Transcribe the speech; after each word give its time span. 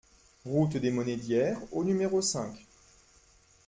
route 0.45 0.77
des 0.77 0.89
Monédières 0.89 1.59
au 1.71 1.83
numéro 1.83 2.23
cinq 2.23 2.65